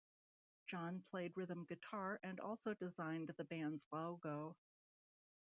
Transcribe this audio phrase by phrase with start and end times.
[0.65, 4.57] Jon played rhythm guitar and also designed the band's logo.